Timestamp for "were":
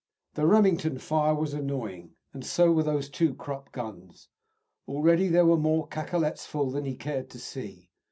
2.71-2.81, 5.45-5.57